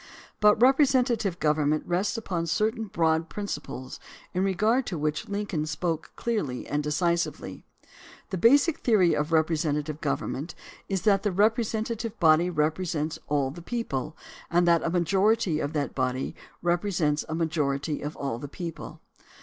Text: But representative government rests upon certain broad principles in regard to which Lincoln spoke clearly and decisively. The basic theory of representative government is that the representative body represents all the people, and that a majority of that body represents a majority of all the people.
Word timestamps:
But 0.39 0.59
representative 0.59 1.39
government 1.39 1.83
rests 1.85 2.17
upon 2.17 2.47
certain 2.47 2.85
broad 2.85 3.29
principles 3.29 3.99
in 4.33 4.43
regard 4.43 4.87
to 4.87 4.97
which 4.97 5.29
Lincoln 5.29 5.67
spoke 5.67 6.11
clearly 6.15 6.65
and 6.65 6.81
decisively. 6.81 7.65
The 8.31 8.39
basic 8.39 8.79
theory 8.79 9.13
of 9.15 9.31
representative 9.31 10.01
government 10.01 10.55
is 10.89 11.03
that 11.03 11.21
the 11.21 11.31
representative 11.31 12.19
body 12.19 12.49
represents 12.49 13.19
all 13.27 13.51
the 13.51 13.61
people, 13.61 14.17
and 14.49 14.67
that 14.67 14.81
a 14.81 14.89
majority 14.89 15.59
of 15.59 15.73
that 15.73 15.93
body 15.93 16.35
represents 16.63 17.23
a 17.29 17.35
majority 17.35 18.01
of 18.01 18.15
all 18.15 18.39
the 18.39 18.47
people. 18.47 19.01